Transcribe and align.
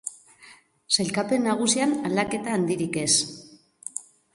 Sailkapen 0.95 1.47
nagusian, 1.49 1.95
aldaketa 2.11 2.59
handirik 2.59 3.03
ez. 3.07 3.09